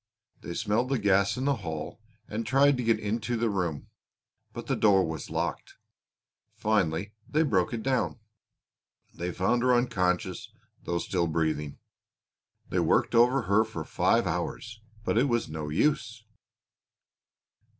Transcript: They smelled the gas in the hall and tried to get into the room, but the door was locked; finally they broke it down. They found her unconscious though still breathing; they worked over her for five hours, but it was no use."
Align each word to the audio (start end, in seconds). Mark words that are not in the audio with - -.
They 0.39 0.55
smelled 0.55 0.89
the 0.89 0.97
gas 0.97 1.37
in 1.37 1.45
the 1.45 1.57
hall 1.57 2.01
and 2.27 2.43
tried 2.43 2.75
to 2.77 2.83
get 2.83 2.97
into 2.99 3.37
the 3.37 3.51
room, 3.51 3.89
but 4.51 4.65
the 4.65 4.75
door 4.75 5.05
was 5.05 5.29
locked; 5.29 5.75
finally 6.55 7.13
they 7.29 7.43
broke 7.43 7.71
it 7.71 7.83
down. 7.83 8.19
They 9.13 9.31
found 9.31 9.61
her 9.61 9.75
unconscious 9.75 10.51
though 10.85 10.97
still 10.97 11.27
breathing; 11.27 11.77
they 12.67 12.79
worked 12.79 13.13
over 13.13 13.43
her 13.43 13.63
for 13.63 13.83
five 13.83 14.25
hours, 14.25 14.81
but 15.05 15.19
it 15.19 15.29
was 15.29 15.47
no 15.49 15.69
use." 15.69 16.23